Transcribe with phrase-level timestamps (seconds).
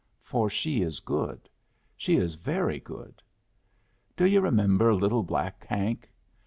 [0.23, 1.47] For she is good.
[1.95, 3.21] She is very good.
[4.17, 6.11] Do yu' remember little black Hank?